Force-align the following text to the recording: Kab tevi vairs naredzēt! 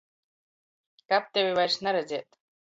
Kab 1.13 1.29
tevi 1.37 1.53
vairs 1.61 1.79
naredzēt! 1.89 2.43